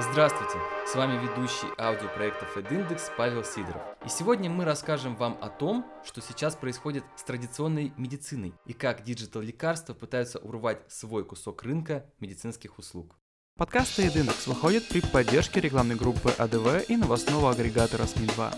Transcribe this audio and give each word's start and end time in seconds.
Здравствуйте! 0.00 0.54
С 0.86 0.94
вами 0.94 1.20
ведущий 1.20 1.66
аудиопроекта 1.76 2.46
FedIndex 2.54 3.10
Павел 3.16 3.42
Сидоров. 3.42 3.82
И 4.06 4.08
сегодня 4.08 4.48
мы 4.48 4.64
расскажем 4.64 5.16
вам 5.16 5.36
о 5.40 5.48
том, 5.48 5.84
что 6.04 6.20
сейчас 6.20 6.54
происходит 6.54 7.02
с 7.16 7.24
традиционной 7.24 7.92
медициной 7.96 8.54
и 8.64 8.74
как 8.74 9.02
digital 9.02 9.40
-лекарства 9.40 9.94
пытаются 9.94 10.38
урвать 10.38 10.78
свой 10.86 11.24
кусок 11.24 11.64
рынка 11.64 12.06
медицинских 12.20 12.78
услуг. 12.78 13.16
Подкасты 13.56 14.02
Единдекс 14.02 14.46
выходят 14.46 14.88
при 14.88 15.00
поддержке 15.00 15.60
рекламной 15.60 15.96
группы 15.96 16.30
АДВ 16.30 16.88
и 16.88 16.96
новостного 16.96 17.50
агрегатора 17.50 18.04
СМИ-2. 18.04 18.54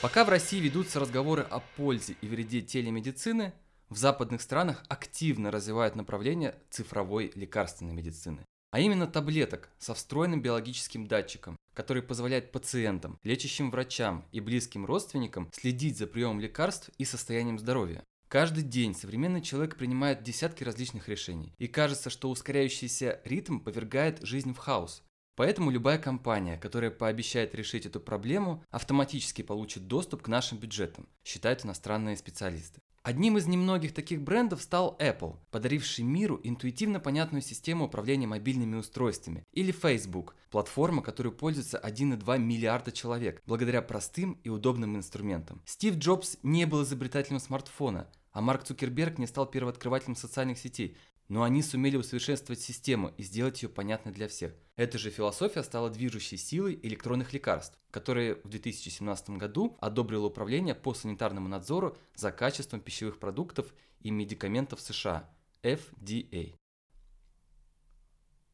Пока 0.00 0.24
в 0.24 0.30
России 0.30 0.58
ведутся 0.58 1.00
разговоры 1.00 1.42
о 1.42 1.60
пользе 1.76 2.16
и 2.22 2.26
вреде 2.26 2.62
телемедицины, 2.62 3.52
в 3.90 3.98
западных 3.98 4.40
странах 4.40 4.82
активно 4.88 5.50
развивают 5.50 5.96
направление 5.96 6.54
цифровой 6.70 7.30
лекарственной 7.34 7.92
медицины 7.92 8.46
а 8.70 8.80
именно 8.80 9.06
таблеток 9.06 9.70
со 9.78 9.94
встроенным 9.94 10.42
биологическим 10.42 11.06
датчиком, 11.06 11.56
который 11.74 12.02
позволяет 12.02 12.52
пациентам, 12.52 13.18
лечащим 13.22 13.70
врачам 13.70 14.24
и 14.32 14.40
близким 14.40 14.86
родственникам 14.86 15.50
следить 15.52 15.98
за 15.98 16.06
приемом 16.06 16.40
лекарств 16.40 16.90
и 16.98 17.04
состоянием 17.04 17.58
здоровья. 17.58 18.02
Каждый 18.28 18.64
день 18.64 18.94
современный 18.94 19.40
человек 19.40 19.76
принимает 19.76 20.24
десятки 20.24 20.64
различных 20.64 21.08
решений, 21.08 21.54
и 21.58 21.68
кажется, 21.68 22.10
что 22.10 22.28
ускоряющийся 22.28 23.20
ритм 23.24 23.60
повергает 23.60 24.20
жизнь 24.22 24.52
в 24.52 24.58
хаос. 24.58 25.04
Поэтому 25.36 25.70
любая 25.70 25.98
компания, 25.98 26.56
которая 26.56 26.90
пообещает 26.90 27.54
решить 27.54 27.86
эту 27.86 28.00
проблему, 28.00 28.64
автоматически 28.70 29.42
получит 29.42 29.86
доступ 29.86 30.22
к 30.22 30.28
нашим 30.28 30.58
бюджетам, 30.58 31.06
считают 31.24 31.64
иностранные 31.64 32.16
специалисты. 32.16 32.80
Одним 33.06 33.38
из 33.38 33.46
немногих 33.46 33.94
таких 33.94 34.20
брендов 34.20 34.60
стал 34.60 34.96
Apple, 34.98 35.36
подаривший 35.52 36.02
миру 36.02 36.40
интуитивно 36.42 36.98
понятную 36.98 37.40
систему 37.40 37.84
управления 37.84 38.26
мобильными 38.26 38.74
устройствами, 38.74 39.44
или 39.52 39.70
Facebook, 39.70 40.34
платформа, 40.50 41.02
которой 41.02 41.32
пользуется 41.32 41.80
1,2 41.80 42.38
миллиарда 42.38 42.90
человек, 42.90 43.40
благодаря 43.46 43.80
простым 43.80 44.40
и 44.42 44.48
удобным 44.48 44.96
инструментам. 44.96 45.62
Стив 45.66 45.98
Джобс 45.98 46.38
не 46.42 46.64
был 46.64 46.82
изобретателем 46.82 47.38
смартфона, 47.38 48.08
а 48.32 48.40
Марк 48.40 48.64
Цукерберг 48.64 49.18
не 49.18 49.28
стал 49.28 49.46
первооткрывателем 49.46 50.16
социальных 50.16 50.58
сетей, 50.58 50.96
но 51.28 51.42
они 51.42 51.62
сумели 51.62 51.96
усовершенствовать 51.96 52.60
систему 52.60 53.12
и 53.16 53.22
сделать 53.22 53.62
ее 53.62 53.68
понятной 53.68 54.12
для 54.12 54.28
всех. 54.28 54.52
Эта 54.76 54.98
же 54.98 55.10
философия 55.10 55.62
стала 55.62 55.90
движущей 55.90 56.36
силой 56.36 56.78
электронных 56.82 57.32
лекарств, 57.32 57.78
которые 57.90 58.36
в 58.44 58.48
2017 58.48 59.30
году 59.30 59.76
одобрило 59.80 60.26
Управление 60.26 60.74
по 60.74 60.94
санитарному 60.94 61.48
надзору 61.48 61.96
за 62.14 62.30
качеством 62.30 62.80
пищевых 62.80 63.18
продуктов 63.18 63.74
и 64.00 64.10
медикаментов 64.10 64.80
США– 64.80 65.28
FDA. 65.62 66.54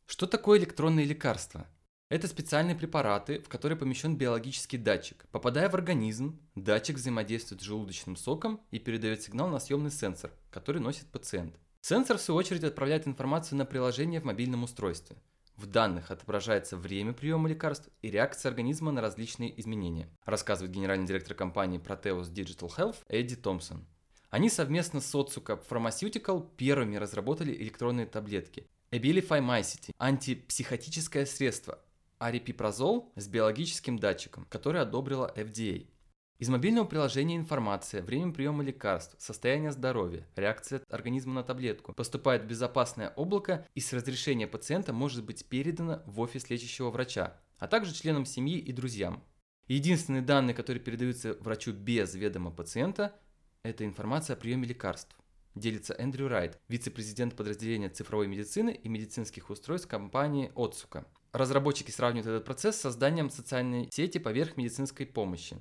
Что 0.06 0.26
такое 0.26 0.58
электронные 0.58 1.06
лекарства? 1.06 1.66
Это 2.08 2.28
специальные 2.28 2.76
препараты, 2.76 3.40
в 3.40 3.48
которые 3.48 3.78
помещен 3.78 4.16
биологический 4.16 4.76
датчик. 4.76 5.24
Попадая 5.32 5.70
в 5.70 5.74
организм, 5.74 6.38
датчик 6.54 6.96
взаимодействует 6.96 7.62
с 7.62 7.64
желудочным 7.64 8.16
соком 8.16 8.60
и 8.70 8.78
передает 8.78 9.22
сигнал 9.22 9.48
на 9.48 9.58
съемный 9.58 9.90
сенсор, 9.90 10.30
который 10.50 10.82
носит 10.82 11.06
пациент. 11.06 11.58
Сенсор, 11.84 12.16
в 12.16 12.20
свою 12.20 12.38
очередь, 12.38 12.62
отправляет 12.62 13.08
информацию 13.08 13.58
на 13.58 13.66
приложение 13.66 14.20
в 14.20 14.24
мобильном 14.24 14.62
устройстве. 14.62 15.16
В 15.56 15.66
данных 15.66 16.12
отображается 16.12 16.76
время 16.76 17.12
приема 17.12 17.48
лекарств 17.48 17.88
и 18.02 18.10
реакция 18.10 18.50
организма 18.50 18.92
на 18.92 19.00
различные 19.00 19.58
изменения, 19.60 20.08
рассказывает 20.24 20.72
генеральный 20.72 21.08
директор 21.08 21.34
компании 21.34 21.80
Proteus 21.80 22.32
Digital 22.32 22.70
Health 22.76 22.98
Эдди 23.08 23.34
Томпсон. 23.34 23.84
Они 24.30 24.48
совместно 24.48 25.00
с 25.00 25.12
Otsuka 25.12 25.60
Pharmaceutical 25.68 26.48
первыми 26.56 26.94
разработали 26.94 27.52
электронные 27.52 28.06
таблетки. 28.06 28.64
Abilify 28.92 29.40
MyCity– 29.40 29.90
антипсихотическое 29.98 31.26
средство, 31.26 31.80
арипипрозол 32.18 33.12
с 33.16 33.26
биологическим 33.26 33.98
датчиком, 33.98 34.46
который 34.48 34.80
одобрила 34.80 35.32
FDA. 35.36 35.88
Из 36.42 36.48
мобильного 36.48 36.86
приложения 36.86 37.36
информация, 37.36 38.02
время 38.02 38.32
приема 38.32 38.64
лекарств, 38.64 39.14
состояние 39.20 39.70
здоровья, 39.70 40.26
реакция 40.34 40.82
организма 40.88 41.34
на 41.34 41.44
таблетку 41.44 41.92
поступает 41.92 42.42
в 42.42 42.46
безопасное 42.46 43.10
облако 43.10 43.64
и 43.76 43.80
с 43.80 43.92
разрешения 43.92 44.48
пациента 44.48 44.92
может 44.92 45.24
быть 45.24 45.46
передана 45.46 46.02
в 46.04 46.18
офис 46.18 46.50
лечащего 46.50 46.90
врача, 46.90 47.36
а 47.60 47.68
также 47.68 47.94
членам 47.94 48.26
семьи 48.26 48.58
и 48.58 48.72
друзьям. 48.72 49.22
Единственные 49.68 50.22
данные, 50.22 50.52
которые 50.52 50.82
передаются 50.82 51.34
врачу 51.34 51.72
без 51.72 52.12
ведома 52.16 52.50
пациента, 52.50 53.14
это 53.62 53.84
информация 53.84 54.34
о 54.34 54.36
приеме 54.36 54.66
лекарств. 54.66 55.16
Делится 55.54 55.94
Эндрю 55.94 56.26
Райт, 56.26 56.58
вице-президент 56.66 57.36
подразделения 57.36 57.88
цифровой 57.88 58.26
медицины 58.26 58.70
и 58.70 58.88
медицинских 58.88 59.48
устройств 59.48 59.86
компании 59.86 60.50
Отсука. 60.56 61.06
Разработчики 61.30 61.92
сравнивают 61.92 62.26
этот 62.26 62.44
процесс 62.44 62.78
с 62.78 62.80
созданием 62.80 63.30
социальной 63.30 63.88
сети 63.92 64.18
поверх 64.18 64.56
медицинской 64.56 65.06
помощи. 65.06 65.56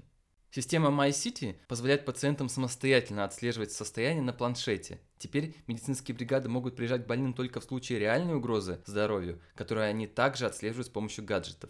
Система 0.53 0.89
MyCity 0.89 1.55
позволяет 1.69 2.03
пациентам 2.03 2.49
самостоятельно 2.49 3.23
отслеживать 3.23 3.71
состояние 3.71 4.21
на 4.21 4.33
планшете. 4.33 4.99
Теперь 5.17 5.55
медицинские 5.65 6.13
бригады 6.13 6.49
могут 6.49 6.75
приезжать 6.75 7.05
к 7.05 7.07
больным 7.07 7.33
только 7.33 7.61
в 7.61 7.63
случае 7.63 7.99
реальной 7.99 8.35
угрозы 8.35 8.81
здоровью, 8.85 9.41
которую 9.55 9.87
они 9.87 10.07
также 10.07 10.45
отслеживают 10.45 10.87
с 10.87 10.89
помощью 10.89 11.23
гаджетов, 11.23 11.69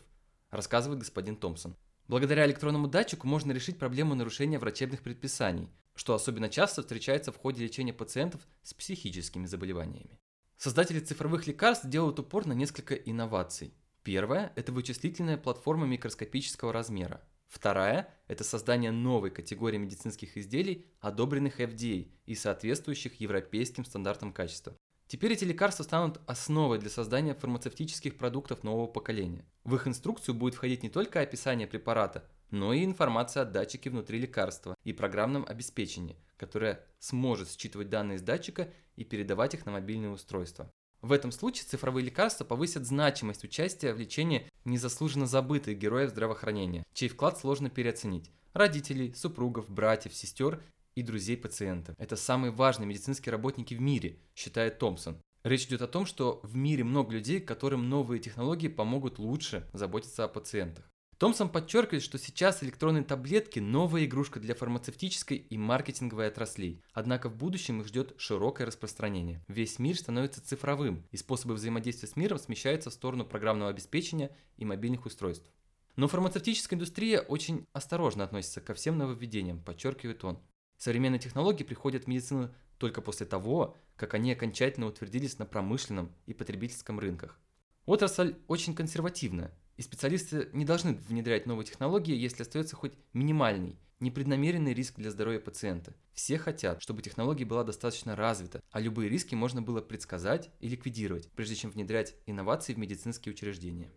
рассказывает 0.49 0.99
господин 0.99 1.35
Томпсон. 1.35 1.75
Благодаря 2.07 2.47
электронному 2.47 2.87
датчику 2.87 3.27
можно 3.27 3.51
решить 3.51 3.77
проблему 3.77 4.15
нарушения 4.15 4.57
врачебных 4.57 5.03
предписаний, 5.03 5.69
что 5.93 6.15
особенно 6.15 6.49
часто 6.49 6.81
встречается 6.81 7.31
в 7.31 7.37
ходе 7.37 7.63
лечения 7.63 7.93
пациентов 7.93 8.41
с 8.63 8.73
психическими 8.73 9.45
заболеваниями. 9.45 10.17
Создатели 10.57 10.99
цифровых 10.99 11.45
лекарств 11.45 11.85
делают 11.85 12.17
упор 12.17 12.47
на 12.47 12.53
несколько 12.53 12.95
инноваций. 12.95 13.75
Первое– 14.01 14.51
это 14.55 14.71
вычислительная 14.71 15.37
платформа 15.37 15.85
микроскопического 15.85 16.73
размера. 16.73 17.21
Вторая– 17.51 18.07
это 18.29 18.45
создание 18.45 18.91
новой 18.91 19.29
категории 19.29 19.77
медицинских 19.77 20.37
изделий, 20.37 20.85
одобренных 21.01 21.59
FDA 21.59 22.07
и 22.25 22.33
соответствующих 22.33 23.19
европейским 23.19 23.83
стандартам 23.83 24.31
качества. 24.31 24.73
Теперь 25.07 25.33
эти 25.33 25.43
лекарства 25.43 25.83
станут 25.83 26.21
основой 26.27 26.79
для 26.79 26.89
создания 26.89 27.35
фармацевтических 27.35 28.17
продуктов 28.17 28.63
нового 28.63 28.87
поколения. 28.87 29.45
В 29.65 29.75
их 29.75 29.85
инструкцию 29.85 30.33
будет 30.33 30.55
входить 30.55 30.81
не 30.81 30.89
только 30.89 31.19
описание 31.19 31.67
препарата, 31.67 32.23
но 32.51 32.71
и 32.71 32.85
информация 32.85 33.43
о 33.43 33.45
датчике 33.45 33.89
внутри 33.89 34.19
лекарства 34.19 34.73
и 34.85 34.93
программном 34.93 35.45
обеспечении, 35.45 36.15
которое 36.37 36.85
сможет 36.99 37.51
считывать 37.51 37.89
данные 37.89 38.15
из 38.15 38.21
датчика 38.21 38.69
и 38.95 39.03
передавать 39.03 39.55
их 39.55 39.65
на 39.65 39.73
мобильное 39.73 40.11
устройство. 40.11 40.71
В 41.01 41.11
этом 41.11 41.31
случае 41.31 41.65
цифровые 41.67 42.05
лекарства 42.05 42.43
повысят 42.45 42.85
значимость 42.85 43.43
участия 43.43 43.93
в 43.93 43.99
лечении 43.99 44.47
незаслуженно 44.65 45.25
забытых 45.25 45.77
героев 45.77 46.11
здравоохранения, 46.11 46.83
чей 46.93 47.09
вклад 47.09 47.39
сложно 47.39 47.69
переоценить. 47.69 48.29
Родителей, 48.53 49.13
супругов, 49.15 49.69
братьев, 49.69 50.13
сестер 50.13 50.61
и 50.93 51.01
друзей 51.01 51.37
пациента. 51.37 51.95
Это 51.97 52.15
самые 52.15 52.51
важные 52.51 52.85
медицинские 52.85 53.31
работники 53.31 53.73
в 53.73 53.81
мире, 53.81 54.19
считает 54.35 54.77
Томпсон. 54.77 55.19
Речь 55.43 55.65
идет 55.65 55.81
о 55.81 55.87
том, 55.87 56.05
что 56.05 56.39
в 56.43 56.55
мире 56.55 56.83
много 56.83 57.13
людей, 57.13 57.39
которым 57.39 57.89
новые 57.89 58.19
технологии 58.19 58.67
помогут 58.67 59.17
лучше 59.17 59.67
заботиться 59.73 60.23
о 60.23 60.27
пациентах. 60.27 60.87
Томсон 61.21 61.49
подчеркивает, 61.49 62.01
что 62.01 62.17
сейчас 62.17 62.63
электронные 62.63 63.03
таблетки– 63.03 63.59
новая 63.59 64.05
игрушка 64.05 64.39
для 64.39 64.55
фармацевтической 64.55 65.37
и 65.37 65.55
маркетинговой 65.55 66.25
отраслей. 66.25 66.81
Однако 66.93 67.29
в 67.29 67.35
будущем 67.35 67.79
их 67.79 67.87
ждет 67.89 68.15
широкое 68.17 68.65
распространение. 68.65 69.45
Весь 69.47 69.77
мир 69.77 69.95
становится 69.95 70.43
цифровым, 70.43 71.05
и 71.11 71.17
способы 71.17 71.53
взаимодействия 71.53 72.09
с 72.09 72.15
миром 72.15 72.39
смещаются 72.39 72.89
в 72.89 72.93
сторону 72.93 73.23
программного 73.23 73.69
обеспечения 73.69 74.35
и 74.57 74.65
мобильных 74.65 75.05
устройств. 75.05 75.47
Но 75.95 76.07
фармацевтическая 76.07 76.75
индустрия 76.75 77.19
очень 77.19 77.67
осторожно 77.71 78.23
относится 78.23 78.59
ко 78.59 78.73
всем 78.73 78.97
нововведениям, 78.97 79.61
подчеркивает 79.61 80.23
он. 80.23 80.39
Современные 80.77 81.19
технологии 81.19 81.63
приходят 81.63 82.05
в 82.05 82.07
медицину 82.07 82.51
только 82.79 82.99
после 82.99 83.27
того, 83.27 83.77
как 83.95 84.15
они 84.15 84.31
окончательно 84.31 84.87
утвердились 84.87 85.37
на 85.37 85.45
промышленном 85.45 86.15
и 86.25 86.33
потребительском 86.33 86.99
рынках. 86.99 87.39
Отрасль 87.85 88.37
очень 88.47 88.73
консервативная, 88.73 89.51
и 89.81 89.83
специалисты 89.83 90.47
не 90.53 90.63
должны 90.63 90.93
внедрять 90.93 91.47
новые 91.47 91.65
технологии, 91.65 92.15
если 92.15 92.43
остается 92.43 92.75
хоть 92.75 92.93
минимальный, 93.13 93.79
непреднамеренный 93.99 94.75
риск 94.75 94.97
для 94.97 95.09
здоровья 95.09 95.39
пациента. 95.39 95.95
Все 96.13 96.37
хотят, 96.37 96.83
чтобы 96.83 97.01
технология 97.01 97.45
была 97.45 97.63
достаточно 97.63 98.15
развита, 98.15 98.61
а 98.69 98.79
любые 98.79 99.09
риски 99.09 99.33
можно 99.33 99.63
было 99.63 99.81
предсказать 99.81 100.51
и 100.59 100.69
ликвидировать, 100.69 101.31
прежде 101.31 101.55
чем 101.55 101.71
внедрять 101.71 102.15
инновации 102.27 102.75
в 102.75 102.77
медицинские 102.77 103.33
учреждения. 103.33 103.89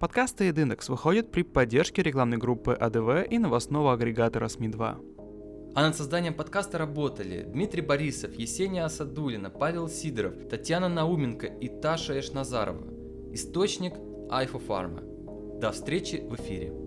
Подкасты 0.00 0.42
Единдекс 0.42 0.88
выходят 0.88 1.30
при 1.30 1.42
поддержке 1.42 2.02
рекламной 2.02 2.38
группы 2.38 2.72
АДВ 2.72 3.30
и 3.30 3.38
новостного 3.38 3.92
агрегатора 3.92 4.48
СМИ-2. 4.48 5.72
А 5.76 5.82
над 5.82 5.94
созданием 5.94 6.34
подкаста 6.34 6.78
работали 6.78 7.44
Дмитрий 7.44 7.82
Борисов, 7.82 8.34
Есения 8.34 8.84
Асадулина, 8.84 9.50
Павел 9.50 9.88
Сидоров, 9.88 10.48
Татьяна 10.50 10.88
Науменко 10.88 11.46
и 11.46 11.68
Таша 11.68 12.18
Эшназарова. 12.18 12.92
Источник 13.32 13.94
Айфо 14.28 14.58
Фарма. 14.58 15.02
До 15.60 15.70
встречи 15.70 16.16
в 16.16 16.34
эфире. 16.34 16.85